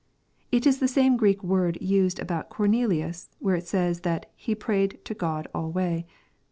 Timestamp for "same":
0.87-1.15